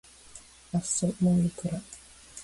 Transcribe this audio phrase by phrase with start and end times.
[0.73, 1.79] あっそもういいから